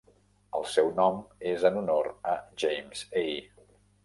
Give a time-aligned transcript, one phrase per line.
[0.59, 1.19] El seu nom
[1.51, 3.25] és en honor a James A.